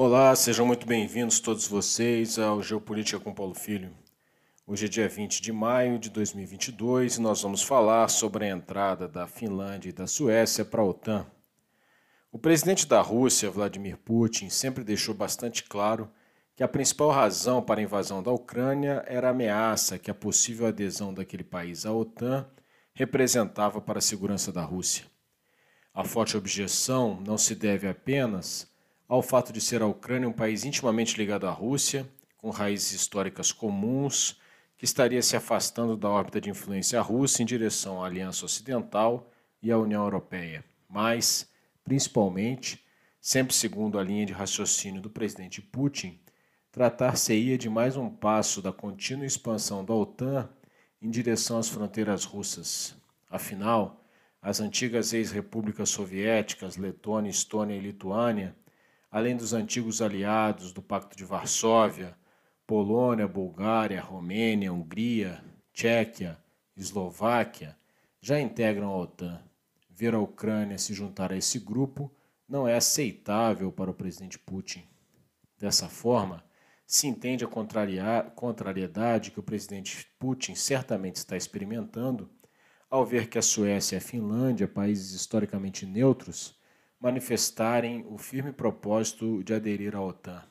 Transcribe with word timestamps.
Olá, 0.00 0.32
sejam 0.36 0.64
muito 0.64 0.86
bem-vindos 0.86 1.40
todos 1.40 1.66
vocês 1.66 2.38
ao 2.38 2.62
Geopolítica 2.62 3.18
com 3.18 3.34
Paulo 3.34 3.52
Filho. 3.52 3.92
Hoje 4.64 4.86
é 4.86 4.88
dia 4.88 5.08
20 5.08 5.42
de 5.42 5.50
maio 5.50 5.98
de 5.98 6.08
2022 6.08 7.16
e 7.16 7.20
nós 7.20 7.42
vamos 7.42 7.64
falar 7.64 8.06
sobre 8.06 8.44
a 8.44 8.48
entrada 8.48 9.08
da 9.08 9.26
Finlândia 9.26 9.88
e 9.88 9.92
da 9.92 10.06
Suécia 10.06 10.64
para 10.64 10.82
a 10.82 10.84
OTAN. 10.84 11.26
O 12.30 12.38
presidente 12.38 12.86
da 12.86 13.00
Rússia, 13.00 13.50
Vladimir 13.50 13.96
Putin, 13.96 14.48
sempre 14.50 14.84
deixou 14.84 15.16
bastante 15.16 15.64
claro 15.64 16.08
que 16.54 16.62
a 16.62 16.68
principal 16.68 17.10
razão 17.10 17.60
para 17.60 17.80
a 17.80 17.82
invasão 17.82 18.22
da 18.22 18.30
Ucrânia 18.30 19.02
era 19.04 19.26
a 19.26 19.30
ameaça 19.32 19.98
que 19.98 20.12
a 20.12 20.14
possível 20.14 20.68
adesão 20.68 21.12
daquele 21.12 21.42
país 21.42 21.84
à 21.84 21.92
OTAN 21.92 22.48
representava 22.94 23.80
para 23.80 23.98
a 23.98 24.00
segurança 24.00 24.52
da 24.52 24.62
Rússia. 24.62 25.06
A 25.92 26.04
forte 26.04 26.36
objeção 26.36 27.20
não 27.26 27.36
se 27.36 27.56
deve 27.56 27.88
apenas 27.88 28.77
ao 29.08 29.22
fato 29.22 29.52
de 29.52 29.60
ser 29.60 29.80
a 29.80 29.86
Ucrânia 29.86 30.28
um 30.28 30.32
país 30.32 30.66
intimamente 30.66 31.16
ligado 31.16 31.46
à 31.46 31.50
Rússia, 31.50 32.06
com 32.36 32.50
raízes 32.50 32.92
históricas 32.92 33.50
comuns, 33.50 34.38
que 34.76 34.84
estaria 34.84 35.22
se 35.22 35.34
afastando 35.34 35.96
da 35.96 36.08
órbita 36.08 36.40
de 36.40 36.50
influência 36.50 37.00
russa 37.00 37.42
em 37.42 37.46
direção 37.46 38.02
à 38.02 38.06
Aliança 38.06 38.44
Ocidental 38.44 39.32
e 39.62 39.72
à 39.72 39.78
União 39.78 40.04
Europeia, 40.04 40.64
mas, 40.88 41.48
principalmente, 41.82 42.84
sempre 43.20 43.54
segundo 43.54 43.98
a 43.98 44.04
linha 44.04 44.26
de 44.26 44.32
raciocínio 44.32 45.00
do 45.00 45.10
presidente 45.10 45.60
Putin, 45.60 46.20
tratar-se-ia 46.70 47.58
de 47.58 47.68
mais 47.68 47.96
um 47.96 48.08
passo 48.08 48.62
da 48.62 48.72
contínua 48.72 49.26
expansão 49.26 49.84
da 49.84 49.94
OTAN 49.94 50.48
em 51.00 51.10
direção 51.10 51.58
às 51.58 51.68
fronteiras 51.68 52.24
russas. 52.24 52.94
Afinal, 53.28 54.04
as 54.40 54.60
antigas 54.60 55.12
ex-repúblicas 55.12 55.88
soviéticas, 55.88 56.76
Letônia, 56.76 57.30
Estônia 57.30 57.74
e 57.74 57.80
Lituânia, 57.80 58.54
além 59.10 59.36
dos 59.36 59.52
antigos 59.52 60.02
aliados 60.02 60.72
do 60.72 60.82
Pacto 60.82 61.16
de 61.16 61.24
Varsóvia, 61.24 62.16
Polônia, 62.66 63.26
Bulgária, 63.26 64.00
Romênia, 64.00 64.72
Hungria, 64.72 65.42
Tchequia, 65.72 66.38
Eslováquia, 66.76 67.76
já 68.20 68.38
integram 68.38 68.88
a 68.88 68.96
OTAN. 68.96 69.42
Ver 69.88 70.14
a 70.14 70.18
Ucrânia 70.18 70.78
se 70.78 70.92
juntar 70.92 71.32
a 71.32 71.36
esse 71.36 71.58
grupo 71.58 72.12
não 72.48 72.68
é 72.68 72.76
aceitável 72.76 73.72
para 73.72 73.90
o 73.90 73.94
presidente 73.94 74.38
Putin. 74.38 74.84
Dessa 75.58 75.88
forma, 75.88 76.44
se 76.86 77.06
entende 77.06 77.44
a 77.44 78.22
contrariedade 78.34 79.30
que 79.30 79.40
o 79.40 79.42
presidente 79.42 80.06
Putin 80.18 80.54
certamente 80.54 81.16
está 81.16 81.36
experimentando 81.36 82.30
ao 82.90 83.04
ver 83.04 83.28
que 83.28 83.38
a 83.38 83.42
Suécia 83.42 83.96
e 83.96 83.98
a 83.98 84.00
Finlândia, 84.00 84.66
países 84.66 85.12
historicamente 85.12 85.84
neutros, 85.84 86.57
manifestarem 87.00 88.04
o 88.08 88.18
firme 88.18 88.52
propósito 88.52 89.42
de 89.44 89.54
aderir 89.54 89.94
à 89.94 90.02
OTAN. 90.02 90.42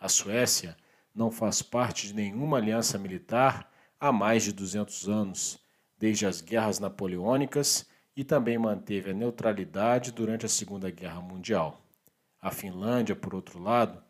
A 0.00 0.08
Suécia 0.08 0.76
não 1.14 1.30
faz 1.30 1.60
parte 1.62 2.06
de 2.06 2.14
nenhuma 2.14 2.56
aliança 2.56 2.98
militar 2.98 3.70
há 4.00 4.10
mais 4.10 4.42
de 4.42 4.52
200 4.52 5.08
anos, 5.08 5.58
desde 5.98 6.26
as 6.26 6.40
guerras 6.40 6.78
napoleônicas 6.78 7.86
e 8.16 8.24
também 8.24 8.58
manteve 8.58 9.10
a 9.10 9.14
neutralidade 9.14 10.12
durante 10.12 10.46
a 10.46 10.48
Segunda 10.48 10.90
Guerra 10.90 11.20
Mundial. 11.20 11.86
A 12.40 12.50
Finlândia, 12.50 13.14
por 13.14 13.34
outro 13.34 13.60
lado, 13.60 14.02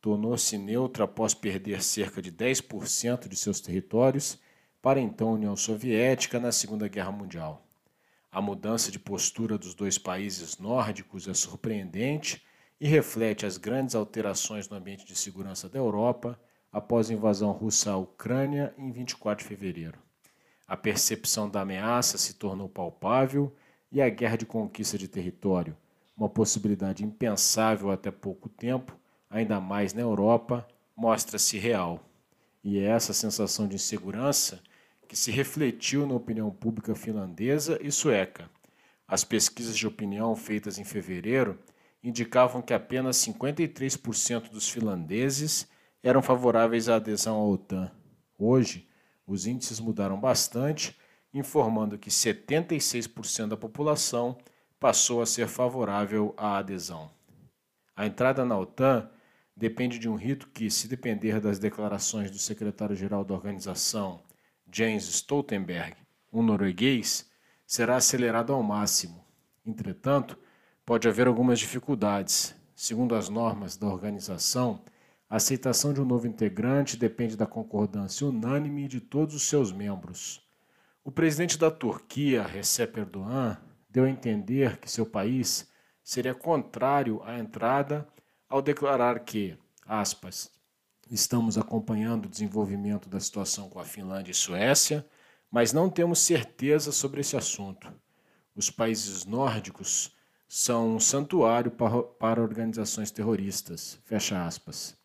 tornou-se 0.00 0.56
neutra 0.56 1.04
após 1.04 1.34
perder 1.34 1.82
cerca 1.82 2.22
de 2.22 2.30
10% 2.30 3.28
de 3.28 3.36
seus 3.36 3.60
territórios 3.60 4.38
para 4.80 5.00
então 5.00 5.30
a 5.30 5.32
União 5.32 5.56
Soviética 5.56 6.38
na 6.38 6.52
Segunda 6.52 6.88
Guerra 6.88 7.12
Mundial. 7.12 7.66
A 8.32 8.40
mudança 8.40 8.92
de 8.92 8.98
postura 8.98 9.58
dos 9.58 9.74
dois 9.74 9.98
países 9.98 10.56
nórdicos 10.56 11.26
é 11.26 11.34
surpreendente 11.34 12.40
e 12.80 12.86
reflete 12.86 13.44
as 13.44 13.56
grandes 13.56 13.96
alterações 13.96 14.68
no 14.68 14.76
ambiente 14.76 15.04
de 15.04 15.16
segurança 15.16 15.68
da 15.68 15.78
Europa 15.78 16.38
após 16.72 17.10
a 17.10 17.14
invasão 17.14 17.50
russa 17.50 17.90
à 17.90 17.96
Ucrânia 17.96 18.72
em 18.78 18.92
24 18.92 19.42
de 19.42 19.48
fevereiro. 19.48 19.98
A 20.66 20.76
percepção 20.76 21.50
da 21.50 21.62
ameaça 21.62 22.16
se 22.16 22.34
tornou 22.34 22.68
palpável 22.68 23.52
e 23.90 24.00
a 24.00 24.08
guerra 24.08 24.36
de 24.36 24.46
conquista 24.46 24.96
de 24.96 25.08
território, 25.08 25.76
uma 26.16 26.28
possibilidade 26.28 27.04
impensável 27.04 27.90
até 27.90 28.12
pouco 28.12 28.48
tempo, 28.48 28.96
ainda 29.28 29.60
mais 29.60 29.92
na 29.92 30.02
Europa, 30.02 30.66
mostra-se 30.96 31.58
real. 31.58 31.98
E 32.62 32.78
é 32.78 32.84
essa 32.84 33.12
sensação 33.12 33.66
de 33.66 33.74
insegurança 33.74 34.62
que 35.10 35.16
se 35.16 35.32
refletiu 35.32 36.06
na 36.06 36.14
opinião 36.14 36.52
pública 36.52 36.94
finlandesa 36.94 37.80
e 37.82 37.90
sueca. 37.90 38.48
As 39.08 39.24
pesquisas 39.24 39.76
de 39.76 39.84
opinião 39.84 40.36
feitas 40.36 40.78
em 40.78 40.84
fevereiro 40.84 41.58
indicavam 42.00 42.62
que 42.62 42.72
apenas 42.72 43.16
53% 43.16 44.50
dos 44.50 44.68
finlandeses 44.68 45.66
eram 46.00 46.22
favoráveis 46.22 46.88
à 46.88 46.94
adesão 46.94 47.40
à 47.40 47.44
OTAN. 47.44 47.90
Hoje, 48.38 48.88
os 49.26 49.48
índices 49.48 49.80
mudaram 49.80 50.16
bastante, 50.16 50.96
informando 51.34 51.98
que 51.98 52.08
76% 52.08 53.48
da 53.48 53.56
população 53.56 54.38
passou 54.78 55.20
a 55.20 55.26
ser 55.26 55.48
favorável 55.48 56.32
à 56.36 56.58
adesão. 56.58 57.10
A 57.96 58.06
entrada 58.06 58.44
na 58.44 58.56
OTAN 58.56 59.10
depende 59.56 59.98
de 59.98 60.08
um 60.08 60.14
rito 60.14 60.48
que, 60.50 60.70
se 60.70 60.86
depender 60.86 61.40
das 61.40 61.58
declarações 61.58 62.30
do 62.30 62.38
secretário-geral 62.38 63.24
da 63.24 63.34
organização, 63.34 64.22
Jens 64.72 65.08
Stoltenberg, 65.08 65.96
um 66.32 66.42
norueguês, 66.42 67.28
será 67.66 67.96
acelerado 67.96 68.52
ao 68.52 68.62
máximo. 68.62 69.24
Entretanto, 69.66 70.38
pode 70.86 71.08
haver 71.08 71.26
algumas 71.26 71.58
dificuldades. 71.58 72.54
Segundo 72.74 73.14
as 73.14 73.28
normas 73.28 73.76
da 73.76 73.86
organização, 73.86 74.82
a 75.28 75.36
aceitação 75.36 75.92
de 75.92 76.00
um 76.00 76.04
novo 76.04 76.26
integrante 76.26 76.96
depende 76.96 77.36
da 77.36 77.46
concordância 77.46 78.26
unânime 78.26 78.88
de 78.88 79.00
todos 79.00 79.34
os 79.34 79.42
seus 79.42 79.72
membros. 79.72 80.40
O 81.04 81.10
presidente 81.10 81.58
da 81.58 81.70
Turquia, 81.70 82.42
Recep 82.42 82.98
Erdogan, 82.98 83.56
deu 83.88 84.04
a 84.04 84.10
entender 84.10 84.78
que 84.78 84.90
seu 84.90 85.04
país 85.04 85.68
seria 86.02 86.34
contrário 86.34 87.22
à 87.24 87.38
entrada 87.38 88.08
ao 88.48 88.60
declarar 88.60 89.20
que, 89.20 89.56
aspas, 89.86 90.50
Estamos 91.10 91.58
acompanhando 91.58 92.26
o 92.26 92.28
desenvolvimento 92.28 93.08
da 93.08 93.18
situação 93.18 93.68
com 93.68 93.80
a 93.80 93.84
Finlândia 93.84 94.30
e 94.30 94.34
Suécia, 94.34 95.04
mas 95.50 95.72
não 95.72 95.90
temos 95.90 96.20
certeza 96.20 96.92
sobre 96.92 97.20
esse 97.20 97.36
assunto. 97.36 97.92
Os 98.54 98.70
países 98.70 99.24
nórdicos 99.24 100.14
são 100.48 100.94
um 100.94 101.00
santuário 101.00 101.72
para, 101.72 102.40
organizações 102.40 103.10
terroristas. 103.10 103.98
Fecha 104.04 104.46
aspas. 104.46 104.96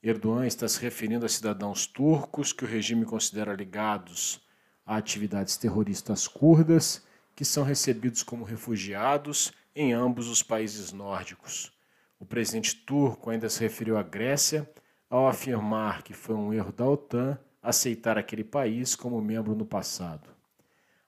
Erdogan 0.00 0.46
está 0.46 0.68
se 0.68 0.80
referindo 0.80 1.26
a 1.26 1.28
cidadãos 1.28 1.88
turcos 1.88 2.52
que 2.52 2.64
o 2.64 2.68
regime 2.68 3.04
considera 3.04 3.52
ligados 3.52 4.40
a 4.86 4.96
atividades 4.96 5.56
terroristas 5.56 6.28
curdas, 6.28 7.02
que 7.34 7.44
são 7.44 7.64
recebidos 7.64 8.22
como 8.22 8.44
refugiados 8.44 9.52
em 9.74 9.92
ambos 9.92 10.28
os 10.28 10.40
países 10.40 10.92
nórdicos. 10.92 11.72
O 12.16 12.24
presidente 12.24 12.76
turco 12.76 13.28
ainda 13.28 13.50
se 13.50 13.58
referiu 13.58 13.98
à 13.98 14.04
Grécia 14.04 14.70
ao 15.08 15.26
afirmar 15.26 16.02
que 16.02 16.12
foi 16.12 16.34
um 16.34 16.52
erro 16.52 16.72
da 16.72 16.86
OTAN 16.86 17.38
aceitar 17.62 18.18
aquele 18.18 18.44
país 18.44 18.94
como 18.94 19.20
membro 19.20 19.54
no 19.54 19.64
passado. 19.64 20.28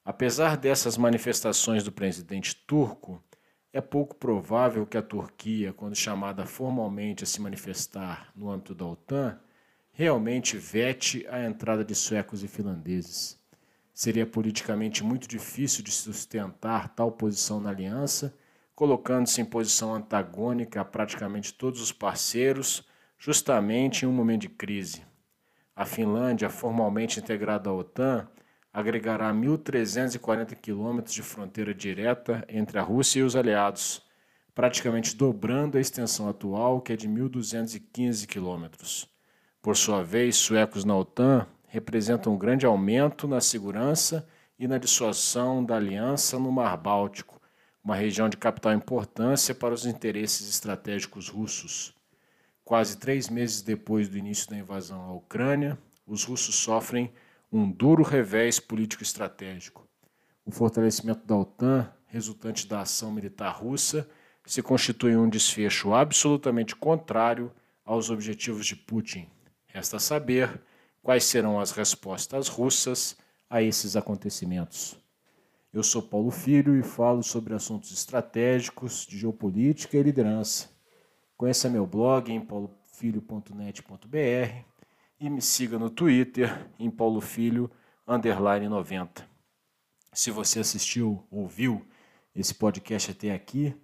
Apesar 0.05 0.57
dessas 0.57 0.97
manifestações 0.97 1.85
do 1.85 1.93
presidente 1.93 2.55
turco, 2.55 3.23
é 3.73 3.81
pouco 3.81 4.17
provável 4.17 4.85
que 4.87 4.97
a 4.97 5.03
Turquia, 5.03 5.73
quando 5.73 5.95
chamada 5.95 6.45
formalmente 6.45 7.23
a 7.23 7.27
se 7.27 7.41
manifestar 7.41 8.33
no 8.35 8.51
âmbito 8.51 8.75
da 8.75 8.85
OTAN, 8.85 9.39
realmente 9.93 10.57
vete 10.57 11.27
a 11.29 11.45
entrada 11.45 11.85
de 11.85 11.95
suecos 11.95 12.43
e 12.43 12.49
finlandeses. 12.49 13.39
Seria 13.95 14.27
politicamente 14.27 15.05
muito 15.05 15.29
difícil 15.29 15.85
de 15.85 15.93
sustentar 15.93 16.89
tal 16.89 17.13
posição 17.13 17.61
na 17.61 17.71
aliança, 17.71 18.35
colocando-se 18.75 19.41
em 19.41 19.45
posição 19.45 19.95
antagônica 19.95 20.81
a 20.81 20.85
praticamente 20.85 21.53
todos 21.53 21.81
os 21.81 21.93
parceiros 21.93 22.89
justamente 23.21 24.05
em 24.05 24.09
um 24.09 24.13
momento 24.13 24.41
de 24.41 24.49
crise. 24.49 25.03
A 25.77 25.85
Finlândia, 25.85 26.49
formalmente 26.49 27.21
integrada 27.21 27.69
à 27.69 27.73
OTAN, 27.73 28.27
agregará 28.73 29.31
1.340 29.31 30.55
quilômetros 30.55 31.15
de 31.15 31.23
fronteira 31.23 31.75
direta 31.75 32.43
entre 32.49 32.79
a 32.79 32.83
Rússia 32.83 33.21
e 33.21 33.23
os 33.23 33.37
aliados, 33.37 34.03
praticamente 34.55 35.15
dobrando 35.15 35.77
a 35.77 35.81
extensão 35.81 36.31
atual, 36.31 36.81
que 36.81 36.95
é 36.95 36.97
de 36.97 37.07
1.215 37.07 38.27
quilômetros. 38.27 39.07
Por 39.61 39.77
sua 39.77 40.03
vez, 40.03 40.37
suecos 40.37 40.87
na 40.87 40.97
OTAN 40.97 41.47
representam 41.67 42.33
um 42.33 42.39
grande 42.39 42.65
aumento 42.65 43.29
na 43.29 43.41
segurança 43.41 44.27
e 44.59 44.67
na 44.67 44.79
dissuasão 44.79 45.63
da 45.63 45.77
aliança 45.77 46.39
no 46.39 46.51
Mar 46.51 46.75
Báltico, 46.79 47.39
uma 47.85 47.97
região 47.97 48.31
de 48.31 48.39
capital 48.39 48.73
importância 48.73 49.55
para 49.55 49.75
os 49.75 49.85
interesses 49.85 50.49
estratégicos 50.49 51.29
russos. 51.29 52.00
Quase 52.71 52.99
três 52.99 53.29
meses 53.29 53.63
depois 53.63 54.09
do 54.09 54.17
início 54.17 54.49
da 54.49 54.57
invasão 54.57 55.03
à 55.03 55.13
Ucrânia, 55.13 55.77
os 56.07 56.23
russos 56.23 56.55
sofrem 56.55 57.13
um 57.51 57.69
duro 57.69 58.05
revés 58.05 58.61
político-estratégico. 58.61 59.89
O 60.47 60.53
fortalecimento 60.53 61.27
da 61.27 61.35
OTAN, 61.35 61.93
resultante 62.07 62.69
da 62.69 62.83
ação 62.83 63.11
militar 63.11 63.51
russa, 63.51 64.09
se 64.47 64.63
constitui 64.63 65.17
um 65.17 65.29
desfecho 65.29 65.93
absolutamente 65.93 66.77
contrário 66.77 67.51
aos 67.85 68.09
objetivos 68.09 68.65
de 68.67 68.77
Putin. 68.77 69.27
Resta 69.67 69.99
saber 69.99 70.63
quais 71.03 71.25
serão 71.25 71.59
as 71.59 71.73
respostas 71.73 72.47
russas 72.47 73.17
a 73.51 73.61
esses 73.61 73.97
acontecimentos. 73.97 74.97
Eu 75.73 75.83
sou 75.83 76.03
Paulo 76.03 76.31
Filho 76.31 76.79
e 76.79 76.85
falo 76.85 77.25
sobre 77.25 77.53
assuntos 77.53 77.91
estratégicos 77.91 79.05
de 79.09 79.19
geopolítica 79.19 79.97
e 79.97 80.03
liderança. 80.05 80.69
Conheça 81.41 81.71
meu 81.71 81.87
blog 81.87 82.31
em 82.31 82.39
paulofilho.net.br 82.39 84.65
e 85.19 85.31
me 85.31 85.41
siga 85.41 85.79
no 85.79 85.89
Twitter 85.89 86.69
em 86.79 86.91
paulofilho 86.91 87.71
90. 88.07 89.27
Se 90.13 90.31
você 90.31 90.61
assistiu 90.61 91.27
ou 91.31 91.49
viu 91.49 91.89
esse 92.37 92.53
podcast 92.53 93.13
até 93.13 93.33
aqui, 93.33 93.75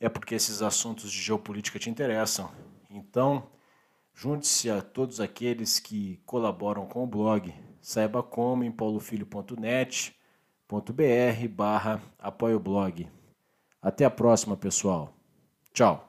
é 0.00 0.08
porque 0.08 0.34
esses 0.34 0.62
assuntos 0.62 1.12
de 1.12 1.20
geopolítica 1.20 1.78
te 1.78 1.90
interessam. 1.90 2.50
Então, 2.88 3.46
junte-se 4.14 4.70
a 4.70 4.80
todos 4.80 5.20
aqueles 5.20 5.78
que 5.78 6.16
colaboram 6.24 6.86
com 6.86 7.04
o 7.04 7.06
blog. 7.06 7.52
Saiba 7.82 8.22
como 8.22 8.64
em 8.64 8.72
paulofilho.net.br 8.72 11.48
barra 11.50 12.00
apoio 12.18 12.58
blog. 12.58 13.06
Até 13.82 14.06
a 14.06 14.10
próxima, 14.10 14.56
pessoal. 14.56 15.14
Tchau. 15.74 16.08